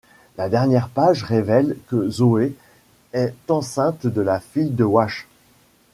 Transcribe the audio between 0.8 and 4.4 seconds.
page révèle que Zoe est enceinte de la